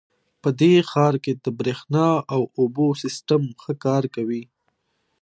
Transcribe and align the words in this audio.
په 0.41 0.49
دې 0.59 0.73
ښار 0.89 1.15
کې 1.23 1.33
د 1.43 1.45
بریښنا 1.59 2.09
او 2.33 2.41
اوبو 2.59 2.87
سیسټم 3.01 3.43
ښه 3.61 3.73
کار 3.85 4.03
کوي 4.15 4.43